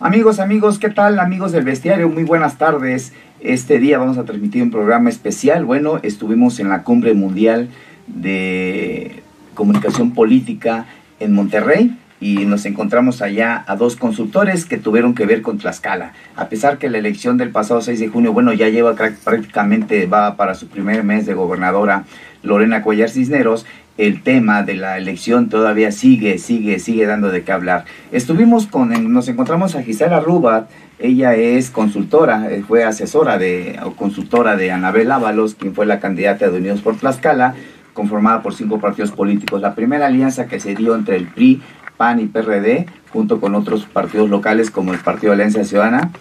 [0.00, 1.18] Amigos, amigos, ¿qué tal?
[1.18, 3.12] Amigos del bestiario, muy buenas tardes.
[3.40, 5.64] Este día vamos a transmitir un programa especial.
[5.64, 7.68] Bueno, estuvimos en la cumbre mundial
[8.06, 9.24] de
[9.54, 10.86] comunicación política
[11.18, 16.12] en Monterrey y nos encontramos allá a dos consultores que tuvieron que ver con Tlaxcala.
[16.36, 20.36] A pesar que la elección del pasado 6 de junio, bueno, ya lleva prácticamente, va
[20.36, 22.04] para su primer mes de gobernadora
[22.44, 23.66] Lorena Cuellar Cisneros,
[23.98, 27.84] el tema de la elección todavía sigue, sigue, sigue dando de qué hablar.
[28.12, 30.70] Estuvimos con, nos encontramos a Gisela Rubat,
[31.00, 36.00] ella es consultora, eh, fue asesora de, o consultora de Anabel Ábalos, quien fue la
[36.00, 37.54] candidata de Unidos por Tlaxcala,
[37.92, 39.60] conformada por cinco partidos políticos.
[39.60, 41.60] La primera alianza que se dio entre el PRI,
[41.96, 46.12] PAN y PRD, junto con otros partidos locales como el Partido Alianza Ciudadana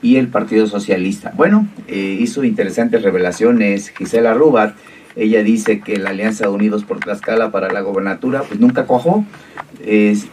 [0.00, 1.32] y el Partido Socialista.
[1.36, 4.76] Bueno, eh, hizo interesantes revelaciones Gisela Rubat.
[5.16, 9.24] Ella dice que la Alianza Unidos por Tlaxcala para la gobernatura pues nunca cuajó,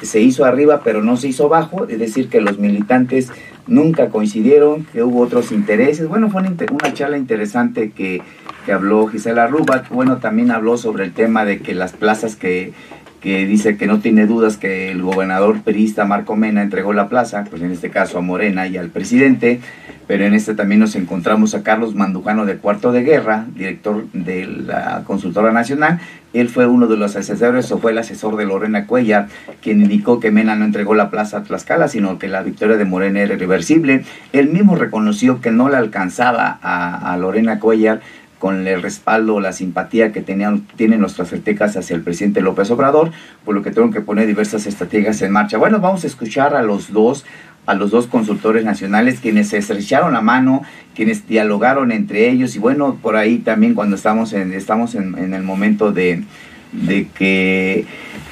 [0.02, 3.32] se hizo arriba pero no se hizo abajo, es decir que los militantes
[3.68, 6.08] nunca coincidieron, que hubo otros intereses.
[6.08, 8.22] Bueno, fue una, una charla interesante que,
[8.66, 9.90] que habló Gisela Rubat.
[9.90, 12.74] Bueno, también habló sobre el tema de que las plazas que
[13.22, 17.46] que dice que no tiene dudas que el gobernador perista Marco Mena entregó la plaza,
[17.50, 19.62] pues en este caso a Morena y al presidente,
[20.08, 24.48] pero en este también nos encontramos a Carlos Mandujano de Cuarto de Guerra, director de
[24.48, 26.00] la Consultora Nacional.
[26.34, 29.28] Él fue uno de los asesores o fue el asesor de Lorena Cuellar,
[29.62, 32.86] quien indicó que Mena no entregó la plaza a Tlaxcala, sino que la victoria de
[32.86, 34.04] Morena era irreversible.
[34.34, 38.02] Él mismo reconoció que no le alcanzaba a, a Lorena Cuellar
[38.42, 43.12] con el respaldo, la simpatía que tenían, tienen nuestras aztecas hacia el presidente López Obrador,
[43.46, 45.60] por lo que tengo que poner diversas estrategias en marcha.
[45.60, 47.24] Bueno, vamos a escuchar a los dos,
[47.68, 50.64] a los dos consultores nacionales, quienes se estrecharon la mano,
[50.96, 55.44] quienes dialogaron entre ellos, y bueno, por ahí también cuando estamos en, estamos en, el
[55.44, 56.24] momento de,
[56.72, 57.86] de que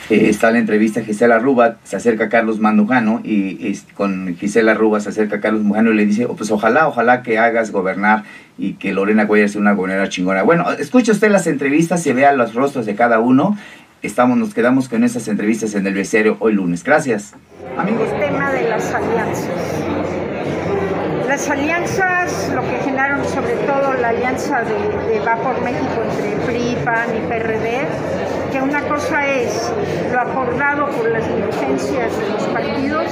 [0.10, 5.00] eh, está la entrevista Gisela Ruba, se acerca a Carlos Mandujano y, con Gisela Ruba
[5.00, 8.24] se acerca a Carlos Mandujano y le dice, oh, pues ojalá, ojalá que hagas gobernar
[8.58, 10.42] y que Lorena Cuellar sea una gobernadora chingona.
[10.42, 13.58] Bueno, escuche usted las entrevistas y vea los rostros de cada uno.
[14.02, 16.84] Estamos, nos quedamos con esas entrevistas en el becerro hoy lunes.
[16.84, 17.36] Gracias.
[17.78, 18.10] Amigos.
[18.14, 19.50] El tema de las alianzas.
[21.28, 26.46] Las alianzas, lo que generaron sobre todo la alianza de, de Va por México entre
[26.48, 27.88] PRI, PAN y PRD,
[28.52, 29.72] que una cosa es
[30.12, 33.06] lo acordado por las dirigencias de los partidos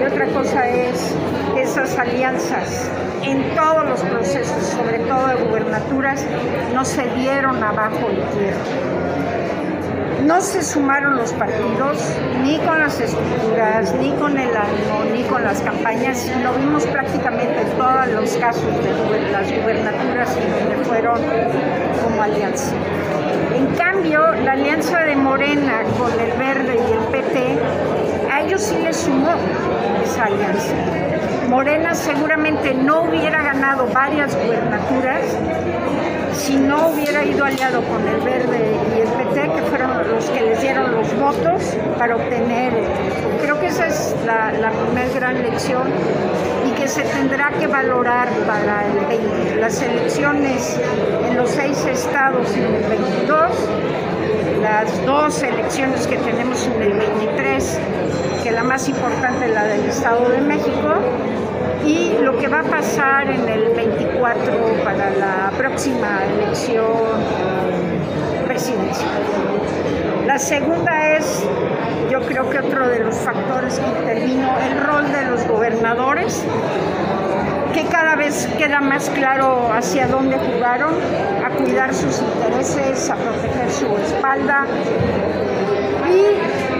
[0.00, 1.14] y otra cosa es
[1.56, 2.90] esas alianzas
[3.22, 6.26] en todos los procesos, sobre todo de gubernaturas,
[6.74, 9.04] no se dieron abajo y tierra
[10.26, 11.98] no se sumaron los partidos
[12.42, 16.30] ni con las estructuras, ni con el ánimo, ni con las campañas.
[16.42, 21.20] Lo vimos prácticamente en todos los casos de las gubernaturas y donde fueron
[22.02, 22.72] como alianza.
[23.54, 27.58] En cambio, la alianza de Morena con el Verde y el PT,
[28.30, 29.34] a ellos sí les sumó
[30.04, 30.74] esa alianza.
[31.48, 35.22] Morena seguramente no hubiera ganado varias gubernaturas
[36.34, 40.40] si no hubiera ido aliado con el Verde y el PT, que fueron los que
[40.42, 41.62] les dieron los votos
[41.98, 42.72] para obtener.
[43.40, 45.84] Creo que esa es la, primera gran lección
[46.76, 50.78] que se tendrá que valorar para el las elecciones
[51.28, 53.50] en los seis estados en el 22,
[54.60, 57.78] las dos elecciones que tenemos en el 23,
[58.42, 60.94] que la más importante es la del Estado de México,
[61.86, 66.84] y lo que va a pasar en el 24 para la próxima elección
[68.46, 69.22] presidencial.
[70.26, 71.44] La segunda es,
[72.10, 76.44] yo creo que otro de los factores que intervino, el rol de los gobernadores,
[77.72, 80.94] que cada vez queda más claro hacia dónde jugaron,
[81.44, 84.66] a cuidar sus intereses, a proteger su espalda
[86.08, 86.73] y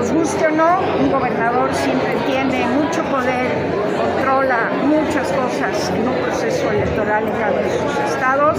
[0.00, 3.50] nos guste o no, un gobernador siempre tiene mucho poder,
[3.98, 8.58] controla muchas cosas en un proceso electoral en cada uno de sus estados,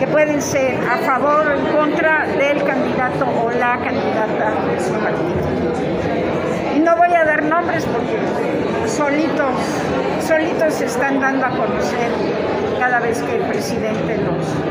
[0.00, 4.92] que pueden ser a favor o en contra del candidato o la candidata de su
[4.94, 5.42] partido.
[6.74, 8.18] Y no voy a dar nombres porque
[8.88, 9.54] solitos,
[10.26, 12.10] solitos se están dando a conocer
[12.82, 14.18] cada vez que el presidente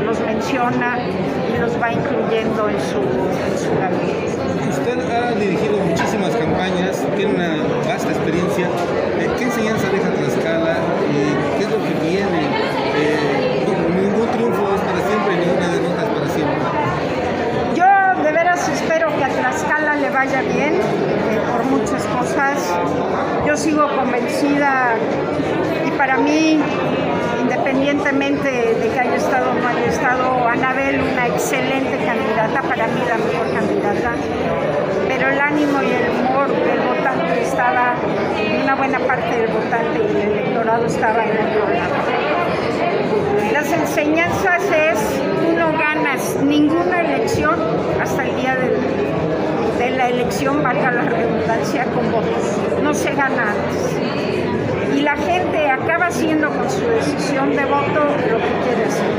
[0.04, 4.36] los, menciona y los va incluyendo en su, en su gabinete.
[4.68, 7.56] Usted ha dirigido muchísimas campañas, tiene una
[7.88, 8.68] vasta experiencia.
[9.38, 10.76] ¿Qué enseñanza deja Tlaxcala
[11.08, 12.40] y qué es lo que viene?
[12.96, 13.64] Eh,
[13.98, 16.56] ningún triunfo es para siempre, ninguna derrota es para siempre.
[17.74, 22.58] Yo de veras espero que a Tlaxcala le vaya bien eh, por muchas cosas.
[23.46, 24.96] Yo sigo convencida
[25.86, 26.60] y para mí
[27.52, 33.00] independientemente de que haya estado o no haya estado Anabel, una excelente candidata, para mí
[33.06, 34.12] la mejor candidata,
[35.08, 37.94] pero el ánimo y el humor del votante está estaba,
[38.62, 41.94] una buena parte del votante y el electorado estaba en otro lado.
[43.52, 44.98] Las enseñanzas es,
[45.40, 47.56] tú no ganas ninguna elección
[48.00, 48.76] hasta el día de
[50.42, 52.82] elección, valga la redundancia, con votos.
[52.82, 53.54] No se gana.
[54.94, 59.12] Y la gente acaba haciendo con su decisión de voto lo que quiere hacer.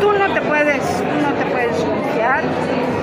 [0.00, 2.42] Tú no te puedes, tú no te puedes confiar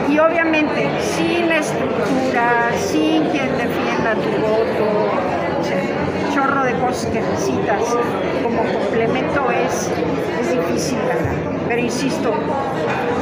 [0.09, 5.11] y obviamente sin estructura, sin quien defienda tu voto,
[6.33, 7.83] chorro de cosas que necesitas
[8.43, 9.89] como complemento es,
[10.41, 11.52] es difícil ganar.
[11.73, 12.31] Pero insisto,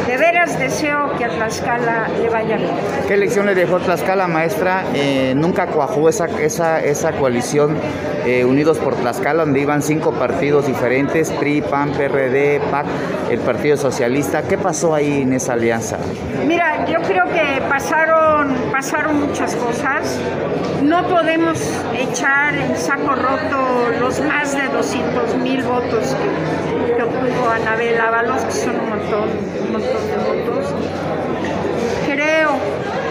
[0.06, 2.72] de veras deseo que a Tlaxcala le vaya bien.
[3.08, 4.84] ¿Qué lección le dejó Tlaxcala, maestra?
[4.94, 7.78] Eh, nunca cuajó esa, esa, esa coalición
[8.26, 12.88] eh, Unidos por Tlaxcala, donde iban cinco partidos diferentes, PRI, PAN, PRD, PAC,
[13.30, 14.42] el Partido Socialista.
[14.42, 15.98] ¿Qué pasó ahí en esa alianza?
[16.46, 20.20] Mira, yo creo que pasaron, pasaron muchas cosas.
[20.84, 21.58] No podemos
[21.98, 26.71] echar en saco roto los más de 200 mil votos que,
[27.18, 29.30] obtuvo Anabel Ábalos, que son un montón,
[29.66, 30.74] un montón de votos.
[32.06, 32.50] Creo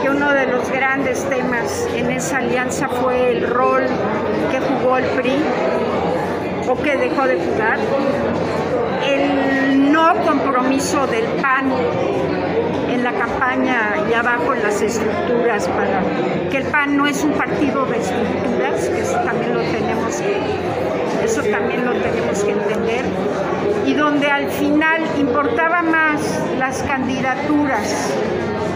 [0.03, 3.85] que uno de los grandes temas en esa alianza fue el rol
[4.51, 5.37] que jugó el PRI
[6.69, 7.79] o que dejó de jugar,
[9.07, 11.73] el no compromiso del PAN
[12.89, 16.03] en la campaña y abajo en las estructuras para
[16.51, 20.41] que el PAN no es un partido de estructuras, que eso también lo tenemos que,
[21.31, 23.05] eso también lo tenemos que entender,
[23.87, 26.21] y donde al final importaba más
[26.59, 28.13] las candidaturas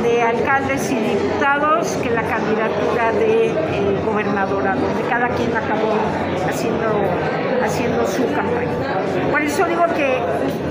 [0.05, 5.95] de alcaldes y diputados que la candidatura de eh, gobernadora, donde cada quien acabó
[6.49, 6.87] haciendo,
[7.65, 9.33] haciendo su campaña.
[9.33, 10.19] Por eso digo que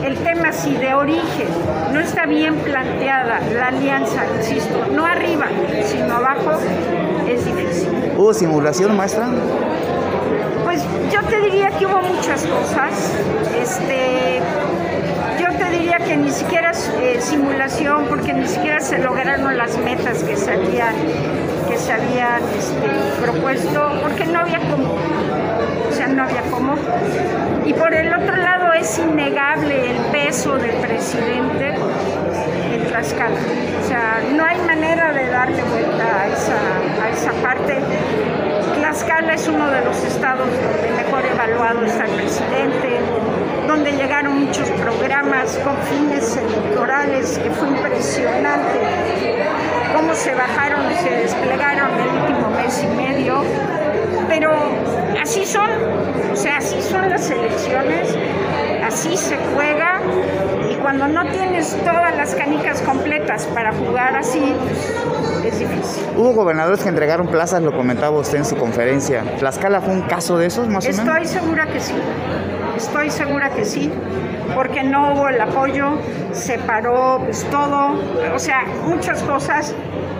[0.07, 1.47] el tema si de origen
[1.91, 5.47] no está bien planteada la alianza, insisto, no arriba,
[5.85, 6.51] sino abajo,
[7.27, 7.89] es difícil.
[8.17, 9.27] ¿Hubo simulación, maestra?
[10.73, 13.13] Pues yo te diría que hubo muchas cosas.
[13.61, 14.41] Este,
[15.69, 20.51] diría que ni siquiera eh, simulación, porque ni siquiera se lograron las metas que se
[20.51, 20.95] habían,
[21.69, 24.95] que se habían este, propuesto, porque no había cómo.
[25.89, 26.75] O sea, no había cómo.
[27.65, 31.75] Y por el otro lado es innegable el peso del presidente
[32.73, 33.39] en Tlaxcala.
[33.83, 37.77] O sea, no hay manera de darle vuelta a esa, a esa parte.
[38.75, 42.99] Tlaxcala es uno de los estados donde mejor evaluado está el presidente,
[43.67, 48.79] donde llegaron muchos programas con fines electorales, que fue impresionante
[49.95, 53.43] cómo se bajaron y se desplegaron el último mes y medio.
[54.27, 54.51] Pero
[55.21, 55.69] así son,
[56.31, 58.15] o sea, así son las elecciones,
[58.85, 60.01] así se juega
[60.69, 64.55] y cuando no tienes todas las canicas completas para jugar así,
[65.41, 66.03] pues, es difícil.
[66.17, 69.23] Hubo gobernadores que entregaron plazas, lo comentaba usted en su conferencia.
[69.39, 71.05] ¿Tlaxcala fue un caso de esos más o menos?
[71.05, 71.95] Estoy segura que sí.
[72.77, 73.91] Estoy segura que sí,
[74.55, 75.99] porque no hubo el apoyo,
[76.31, 77.95] se paró pues, todo,
[78.33, 79.73] o sea, muchas cosas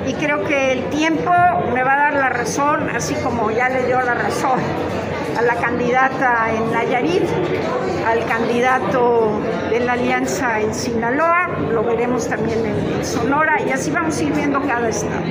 [0.06, 1.32] y creo que el tiempo
[1.74, 4.60] me va a dar la razón, así como ya le dio la razón
[5.38, 7.24] a la candidata en Nayarit,
[8.08, 9.40] al candidato
[9.70, 14.32] de la alianza en Sinaloa, lo veremos también en, Sonora y así vamos a ir
[14.32, 15.22] viendo cada estado.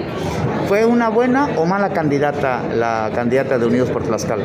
[0.68, 4.44] ¿Fue una buena o mala candidata la candidata de Unidos por Tlaxcala?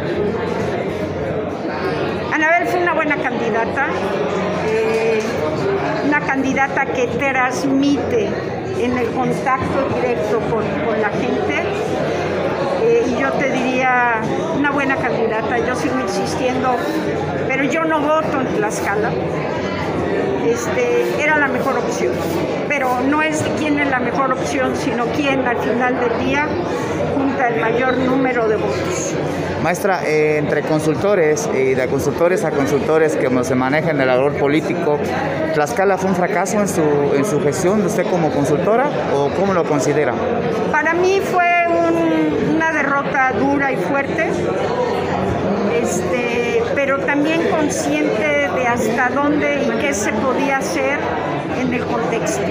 [2.34, 3.88] Anabel fue una buena candidata,
[4.66, 5.20] eh,
[6.06, 8.30] una candidata que transmite
[8.80, 10.64] en el contacto directo con,
[11.02, 11.57] la gente.
[12.88, 14.22] Eh, y yo te diría,
[14.58, 16.74] una buena candidata, yo sigo insistiendo,
[17.48, 19.12] pero yo no voto en Tlaxcala.
[20.48, 22.14] Este, era la mejor opción.
[22.70, 26.48] Pero no es quién es la mejor opción, sino quién al final del día
[27.14, 29.16] junta el mayor número de votos.
[29.62, 34.98] Maestra, eh, entre consultores y de consultores a consultores que se manejan el valor político,
[35.54, 39.54] ¿Tlaxcala fue un fracaso en su, en su gestión de usted como consultora o cómo
[39.54, 40.14] lo considera?
[40.72, 41.57] Para mí fue
[43.40, 44.30] dura y fuerte.
[45.82, 51.00] Este, pero también consciente de hasta dónde y qué se podía hacer
[51.60, 52.44] en el contexto.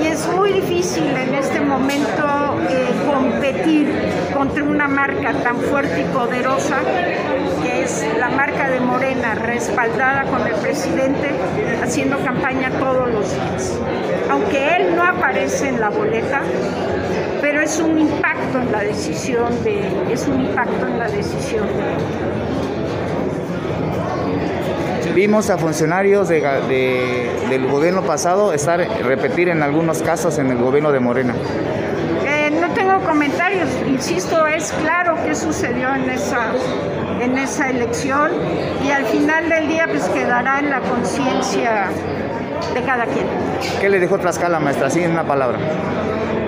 [0.00, 3.90] Y es muy difícil en este momento eh, competir
[4.34, 6.76] contra una marca tan fuerte y poderosa
[7.62, 11.30] que es la marca de Morena, respaldada con el presidente,
[11.82, 13.78] haciendo campaña todos los días.
[14.30, 16.42] Aunque él no aparece en la boleta,
[17.66, 21.96] es un impacto en la decisión de, es un impacto en la decisión de
[25.12, 31.00] Vimos a funcionarios del gobierno pasado estar repetir en algunos casos en el gobierno de
[31.00, 31.34] Morena.
[32.24, 33.68] Eh, no tengo comentarios.
[33.88, 36.52] Insisto, es claro qué sucedió en esa,
[37.20, 38.30] en esa elección
[38.86, 41.86] y al final del día pues quedará en la conciencia
[42.74, 43.26] de cada quien.
[43.80, 44.86] ¿Qué le dejó Tlaxcala, maestra?
[44.88, 45.58] Así en una palabra.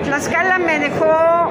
[0.09, 1.49] Tlaxcala me dejó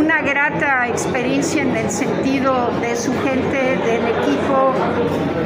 [0.00, 4.72] una grata experiencia en el sentido de su gente, del equipo,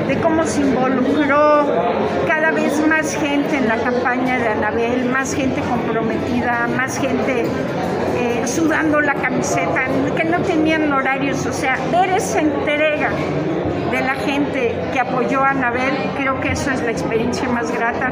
[0.07, 1.67] de cómo se involucró
[2.29, 7.47] cada vez más gente en la campaña de Anabel, más gente comprometida, más gente
[8.17, 13.11] eh, sudando la camiseta, que no tenían horarios, o sea, ver esa entrega
[13.91, 18.11] de la gente que apoyó a Anabel, creo que eso es la experiencia más grata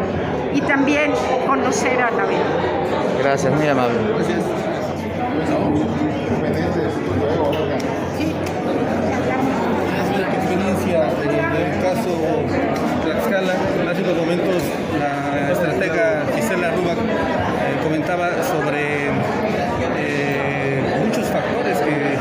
[0.53, 1.13] y también
[1.47, 2.43] conocer a Anabel.
[3.23, 3.95] Gracias, muy amable.
[4.17, 4.72] Gracias.
[10.33, 11.01] Experiencia
[11.53, 12.13] del caso
[13.05, 13.55] Tlaxcala,
[13.91, 14.63] hace unos momentos
[14.99, 16.97] la estratega Gisela Ruba eh,
[17.83, 19.09] comentaba sobre
[19.97, 22.17] eh, muchos factores que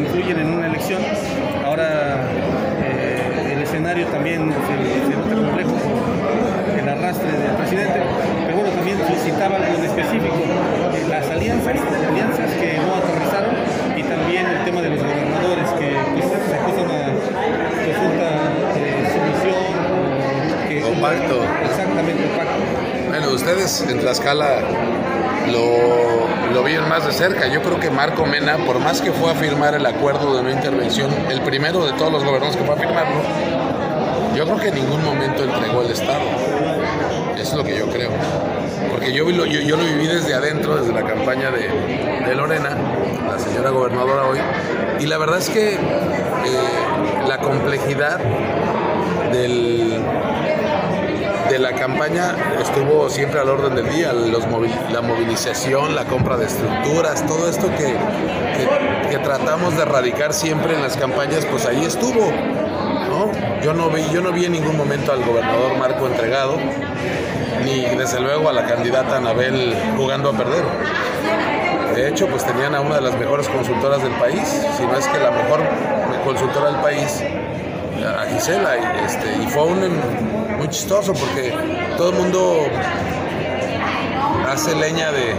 [0.00, 1.00] influyen en una elección.
[1.64, 2.28] Ahora
[2.82, 4.74] eh, el escenario también se,
[5.06, 5.76] se complejo
[6.78, 8.00] el arrastre del presidente,
[8.44, 10.36] pero bueno, también solicitaba algo en específico,
[11.08, 11.76] las alianzas,
[12.08, 13.54] alianzas que no aterrizaron
[13.96, 17.14] y también el tema de los gobernadores que pues, se acusan a
[17.86, 18.28] resulta
[18.76, 19.64] eh, sumisión.
[21.20, 21.70] Que o pacto.
[21.70, 23.08] Exactamente, pacto.
[23.08, 24.60] Bueno, ustedes en Tlaxcala
[25.52, 27.46] lo, lo vieron más de cerca.
[27.48, 30.50] Yo creo que Marco Mena, por más que fue a firmar el acuerdo de no
[30.50, 33.20] intervención, el primero de todos los gobernadores que fue a firmarlo,
[34.36, 36.24] yo creo que en ningún momento entregó el Estado.
[37.36, 38.10] Eso es lo que yo creo.
[38.90, 41.68] Porque yo, yo, yo lo viví desde adentro, desde la campaña de,
[42.26, 42.70] de, Lorena,
[43.28, 44.38] la señora gobernadora hoy,
[45.00, 45.78] y la verdad es que eh,
[47.28, 48.18] la complejidad
[49.32, 50.00] del,
[51.48, 54.44] de la campaña estuvo siempre al orden del día, los
[54.90, 57.94] la movilización, la compra de estructuras, todo esto que,
[59.10, 62.30] que, tratamos de erradicar siempre en las campañas, pues ahí estuvo.
[62.30, 63.30] ¿no?
[63.62, 66.58] Yo, no vi, yo no vi en ningún momento al gobernador Marco entregado,
[67.64, 70.64] ni desde luego a la candidata Anabel jugando a perder.
[71.94, 74.42] De hecho, pues tenían a una de las mejores consultoras del país,
[74.76, 75.60] si no es que la mejor
[76.24, 77.22] consultora del país,
[78.04, 80.43] a Gisela, y, este, y fue un,
[80.74, 81.54] chistoso porque
[81.96, 82.66] todo el mundo
[84.48, 85.36] hace leña de,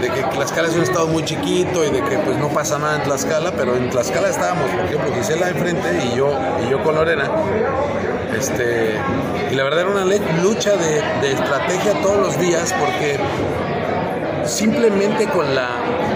[0.00, 3.02] que Tlaxcala es un estado muy chiquito y de que pues no pasa nada en
[3.02, 6.32] Tlaxcala, pero en Tlaxcala estábamos, por ejemplo, Gisela enfrente y yo,
[6.66, 7.30] y yo con Lorena.
[8.34, 8.94] Este,
[9.50, 10.04] y la verdad era una
[10.42, 13.18] lucha de, de estrategia todos los días porque
[14.46, 15.68] simplemente con la,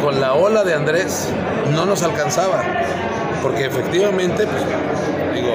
[0.02, 1.28] con la ola de Andrés
[1.70, 2.62] no nos alcanzaba.
[3.42, 4.64] Porque efectivamente, pues,
[5.34, 5.54] digo,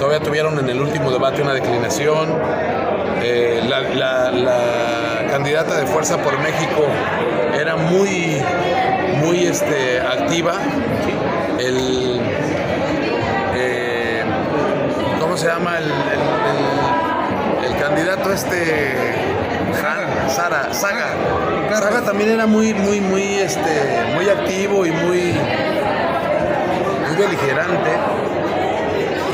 [0.00, 2.30] todavía tuvieron en el último debate una declinación.
[3.22, 6.86] Eh, la, la, la, candidata de Fuerza por México
[7.54, 8.42] era muy,
[9.22, 10.54] muy este, activa.
[11.58, 12.18] El,
[13.54, 14.24] eh,
[15.20, 15.76] ¿Cómo se llama?
[15.78, 19.14] El, el, el candidato este
[20.34, 21.12] Sara, Saga.
[21.74, 25.34] Saga también era muy, muy, muy, este, muy activo y muy,
[27.06, 28.19] muy beligerante.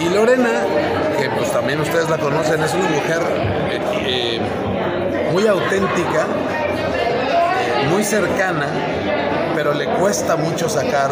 [0.07, 0.63] Y Lorena,
[1.19, 3.23] que pues también ustedes la conocen, es una mujer
[3.71, 4.41] eh, eh,
[5.33, 6.27] muy auténtica,
[7.91, 8.69] muy cercana,
[9.57, 11.11] pero le cuesta mucho sacar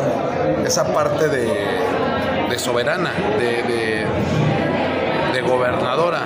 [0.64, 4.06] esa parte de, soberana, de,
[5.42, 6.22] gobernadora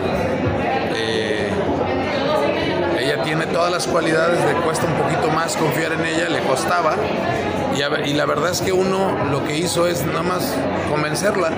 [3.25, 6.95] tiene todas las cualidades, le cuesta un poquito más confiar en ella, le costaba.
[7.75, 10.55] Y, y, la verdad es que uno lo que hizo es nada más
[10.89, 11.51] convencerla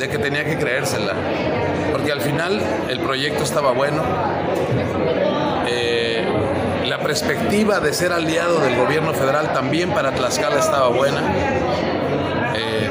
[0.00, 1.12] de que tenía que creérsela.
[1.92, 4.02] Porque al final el proyecto estaba bueno.
[5.68, 6.24] Eh,
[6.86, 11.20] la perspectiva de ser aliado del gobierno federal también para Tlaxcala estaba buena.
[12.56, 12.90] Eh,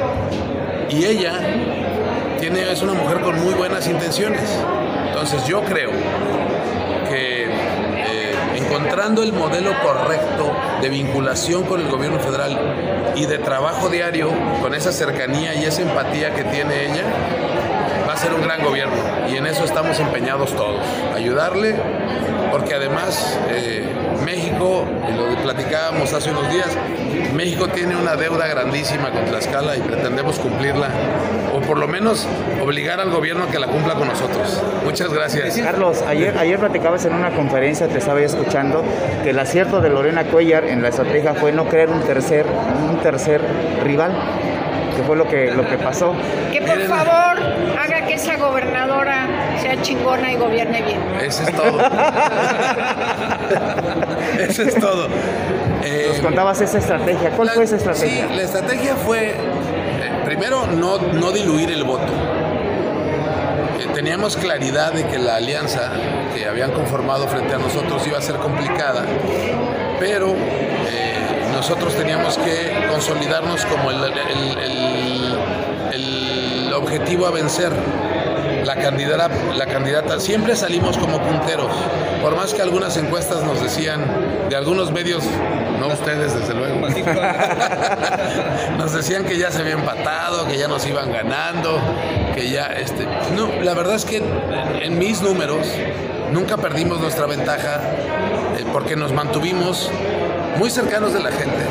[0.88, 1.32] y ella
[2.38, 4.48] tiene, es una mujer con muy buenas intenciones.
[5.08, 5.90] Entonces yo creo
[8.70, 14.30] encontrando el modelo correcto de vinculación con el gobierno federal y de trabajo diario
[14.62, 17.02] con esa cercanía y esa empatía que tiene ella,
[18.20, 18.94] ser un gran gobierno
[19.30, 20.80] y en eso estamos empeñados todos.
[21.14, 21.74] Ayudarle,
[22.50, 23.82] porque además eh,
[24.26, 26.68] México, y lo platicábamos hace unos días,
[27.34, 30.88] México tiene una deuda grandísima con Tlaxcala y pretendemos cumplirla,
[31.54, 32.28] o por lo menos
[32.62, 34.62] obligar al gobierno a que la cumpla con nosotros.
[34.84, 35.56] Muchas gracias.
[35.58, 38.84] Carlos, ayer, ayer platicabas en una conferencia, te estaba escuchando,
[39.22, 42.44] que el acierto de Lorena Cuellar en la estrategia fue no crear un tercer,
[42.90, 43.40] un tercer
[43.82, 44.12] rival
[44.96, 46.14] que fue lo que, lo que pasó.
[46.52, 47.38] Que por favor
[47.78, 49.26] haga esa gobernadora
[49.60, 51.00] sea chingona y gobierne bien.
[51.20, 51.80] Eso es todo.
[54.38, 55.08] Eso es todo.
[55.82, 57.30] Eh, Nos contabas esa estrategia.
[57.30, 58.28] ¿Cuál fue esa estrategia?
[58.28, 62.12] Sí, la estrategia fue, eh, primero, no, no diluir el voto.
[63.78, 65.90] Eh, teníamos claridad de que la alianza
[66.34, 69.04] que habían conformado frente a nosotros iba a ser complicada,
[69.98, 70.34] pero
[71.54, 74.12] nosotros teníamos que consolidarnos como el,
[75.92, 77.70] el objetivo a vencer
[78.64, 81.70] la candidata, la candidata, siempre salimos como punteros,
[82.22, 84.04] por más que algunas encuestas nos decían,
[84.48, 85.24] de algunos medios,
[85.78, 86.80] no ustedes desde luego,
[88.78, 91.80] nos decían que ya se había empatado, que ya nos iban ganando,
[92.34, 94.22] que ya, este, no, la verdad es que
[94.82, 95.66] en mis números
[96.32, 97.80] nunca perdimos nuestra ventaja
[98.58, 99.90] eh, porque nos mantuvimos
[100.58, 101.69] muy cercanos de la gente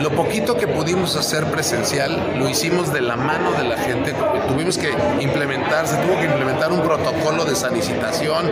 [0.00, 4.14] lo poquito que pudimos hacer presencial lo hicimos de la mano de la gente.
[4.48, 4.90] Tuvimos que
[5.20, 8.50] implementar, se tuvo que implementar un protocolo de sanitización,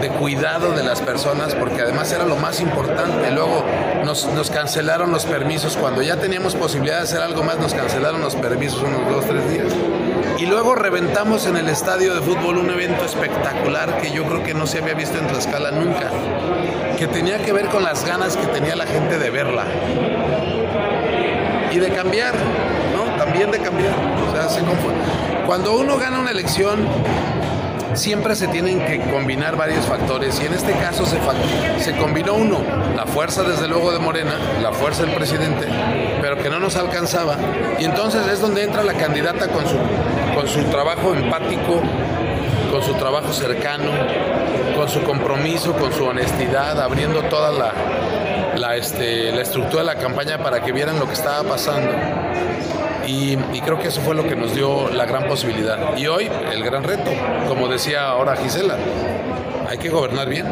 [0.00, 3.32] de cuidado de las personas, porque además era lo más importante.
[3.32, 3.64] Luego
[4.04, 5.76] nos, cancelaron los permisos.
[5.76, 9.50] Cuando ya teníamos posibilidad de hacer algo más, nos cancelaron los permisos unos dos, tres
[9.50, 9.72] días.
[10.38, 14.54] Y luego reventamos en el estadio de fútbol un evento espectacular que yo creo que
[14.54, 16.10] no se había visto en Tlaxcala nunca,
[16.98, 19.64] que tenía que ver con las ganas que tenía la gente de verla
[21.76, 22.34] y de cambiar,
[22.94, 23.16] ¿no?
[23.22, 23.94] También de cambiar.
[24.28, 24.62] O sea, se
[25.46, 26.86] Cuando uno gana una elección,
[27.94, 31.18] siempre se tienen que combinar varios factores y en este caso se,
[31.82, 32.60] se combinó uno,
[32.94, 35.66] la fuerza desde luego de Morena, la fuerza del presidente,
[36.20, 37.36] pero que no nos alcanzaba
[37.78, 39.76] y entonces es donde entra la candidata con su,
[40.34, 41.82] con su trabajo empático,
[42.70, 43.90] con su trabajo cercano,
[44.76, 47.72] con su compromiso, con su honestidad, abriendo toda la,
[48.56, 51.90] la, este, la estructura de la campaña para que vieran lo que estaba pasando.
[53.06, 55.96] Y, creo que eso fue lo que nos dio la gran posibilidad.
[55.96, 57.10] Y hoy el gran reto,
[57.48, 58.76] como decía ahora Gisela,
[59.68, 60.46] hay que gobernar bien.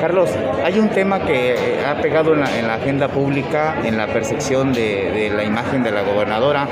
[0.00, 0.30] Carlos,
[0.64, 5.44] hay un tema que ha pegado en la, agenda pública, en la percepción de, la
[5.44, 6.68] imagen de la gobernadora,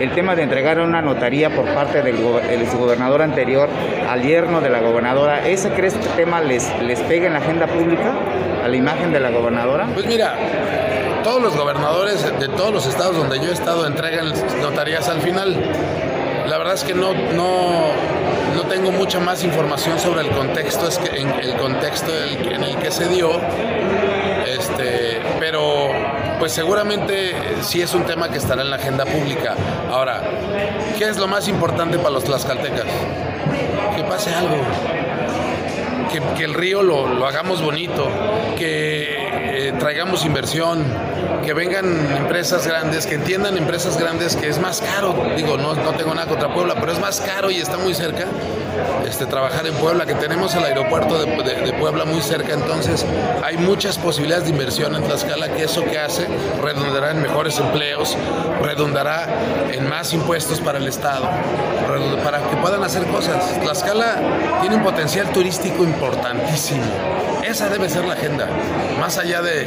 [0.00, 2.16] el tema de entregar una notaría por parte del,
[2.78, 3.68] gobernador anterior
[4.08, 5.46] al yerno de la gobernadora.
[5.46, 8.12] ¿Ese crees que este tema les, les pega en la agenda pública,
[8.66, 9.86] a la imagen de la gobernadora?
[9.94, 10.34] Pues mira,
[11.22, 15.56] todos los gobernadores de todos los estados donde yo he estado entregan notarías al final.
[16.48, 17.92] La verdad es que no, no,
[18.56, 22.76] no tengo mucha más información sobre el contexto, es que en el contexto en el
[22.76, 23.30] que se dio,
[24.46, 25.88] este, pero
[26.40, 29.54] pues seguramente sí es un tema que estará en la agenda pública.
[29.90, 30.22] Ahora,
[30.98, 32.86] ¿qué es lo más importante para los tlaxcaltecas?
[33.94, 34.56] Que pase algo,
[36.36, 38.08] que, el río lo, lo, hagamos bonito,
[38.56, 40.84] que eh, traigamos inversión,
[41.44, 45.92] que vengan empresas grandes, que entiendan empresas grandes que es más caro, digo, no, no
[45.92, 48.26] tengo nada contra Puebla, pero es más caro y está muy cerca
[49.06, 53.04] este, trabajar en Puebla, que tenemos el aeropuerto de, de, Puebla muy cerca, entonces
[53.44, 56.26] hay muchas posibilidades de inversión en Tlaxcala, que eso que hace
[56.62, 58.16] redundará en mejores empleos,
[58.62, 59.26] redundará
[59.72, 61.28] en más impuestos para el Estado,
[62.24, 63.60] para que puedan hacer cosas.
[63.60, 64.16] Tlaxcala
[64.60, 66.84] tiene un potencial turístico importantísimo,
[67.46, 68.48] esa debe ser la agenda,
[68.98, 69.66] más allá de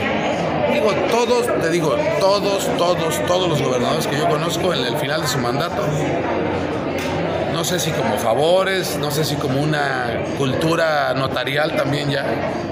[0.74, 5.22] digo, todos, te digo, todos, todos, todos los gobernadores que yo conozco en el final
[5.22, 5.84] de su mandato,
[7.54, 12.26] no sé si como favores, no sé si como una cultura notarial también ya,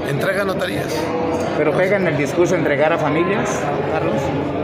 [0.08, 0.94] entrega notarías.
[1.58, 3.60] ¿Pero pega en el discurso entregar a familias,
[3.92, 4.22] Carlos?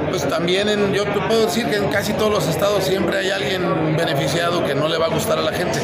[0.10, 3.98] Pues también, en, yo puedo decir que en casi todos los estados siempre hay alguien
[3.98, 5.80] beneficiado que no le va a gustar a la gente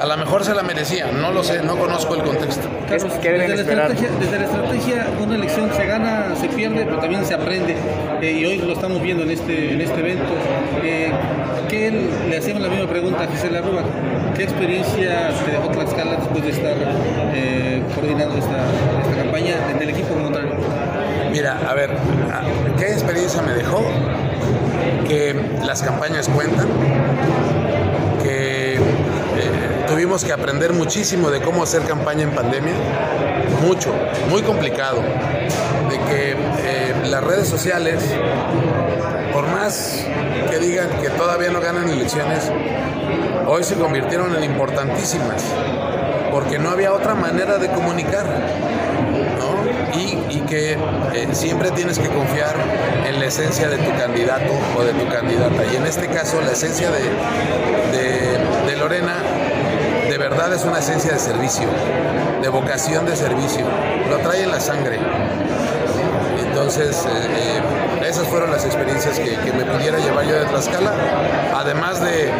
[0.00, 2.68] a lo mejor se la merecía, no lo sé, no conozco el contexto.
[2.88, 7.24] Carlos, desde, la estrategia, desde la estrategia, una elección se gana, se pierde, pero también
[7.24, 7.76] se aprende.
[8.22, 10.32] Eh, y hoy lo estamos viendo en este, en este evento.
[10.82, 11.12] Eh,
[11.68, 11.90] ¿qué,
[12.28, 13.82] le hacemos la misma pregunta a Gisela Rúa.
[14.34, 16.76] ¿Qué experiencia te dejó Tlaxcala después de estar
[17.34, 18.56] eh, coordinando esta,
[19.02, 20.52] esta, campaña en el equipo contrario?
[21.32, 21.90] Mira, a ver,
[22.78, 23.84] ¿qué experiencia me dejó?
[25.06, 25.34] Que
[25.64, 26.68] las campañas cuentan,
[29.98, 32.72] tuvimos que aprender muchísimo de cómo hacer campaña en pandemia,
[33.66, 33.92] mucho,
[34.30, 38.00] muy complicado, de que eh, las redes sociales,
[39.32, 40.04] por más
[40.52, 42.48] que digan que todavía no ganan elecciones,
[43.48, 45.42] hoy se convirtieron en importantísimas,
[46.30, 48.24] porque no había otra manera de comunicar.
[49.94, 52.54] Y, que eh, siempre tienes que confiar
[53.06, 55.62] en la esencia de tu candidato o de tu candidata.
[55.70, 57.02] Y en este caso la esencia de,
[58.66, 59.16] de Lorena
[60.18, 61.68] verdad es una esencia de servicio,
[62.42, 63.64] de vocación de servicio.
[64.10, 64.98] Lo trae en la sangre.
[66.38, 67.62] Entonces, eh,
[68.02, 70.92] eh, esas fueron las experiencias que, que, me pudiera llevar yo de Tlaxcala,
[71.54, 72.30] además de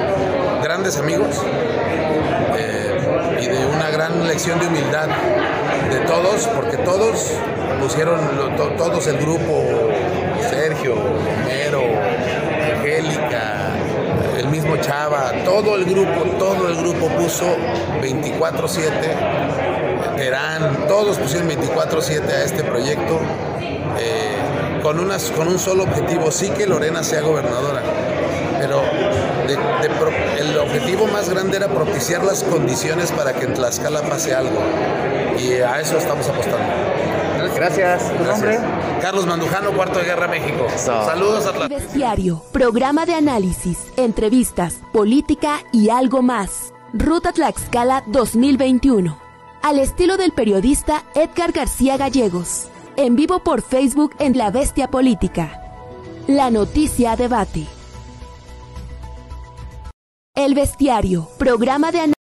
[0.63, 1.41] grandes amigos
[2.57, 5.09] eh, y de una gran lección de humildad
[5.91, 7.33] de todos, porque todos
[7.81, 8.19] pusieron,
[8.77, 9.65] todos el grupo,
[10.51, 11.83] Sergio, Romero,
[12.77, 13.69] Angélica,
[14.37, 16.25] el mismo Chava, todo el grupo,
[16.75, 17.57] puso
[18.03, 23.21] 24-7, Terán, todos pusieron 24-7 a este proyecto.
[23.99, 24.37] Eh,
[24.83, 27.83] con un solo objetivo, sí que Lorena sea gobernadora,
[28.59, 28.83] pero
[30.39, 34.61] el objetivo más grande era propiciar las condiciones para que en Tlaxcala pase algo.
[35.39, 36.88] Y a eso estamos apostando.
[37.59, 38.17] Gracias.
[38.17, 38.57] ¿Tu nombre?
[39.03, 40.69] Carlos Mandujano, Cuarto de Guerra México.
[40.77, 41.69] Saludos a Tlaxcala.
[41.69, 46.73] Bestiario, programa de análisis, entrevistas, política y algo más.
[46.93, 49.19] Ruta Tlaxcala 2021.
[49.63, 52.69] Al estilo del periodista Edgar García Gallegos.
[52.95, 55.61] En vivo por Facebook en La Bestia Política.
[56.29, 57.67] La noticia debate.
[60.37, 62.18] El Bestiario, programa de análisis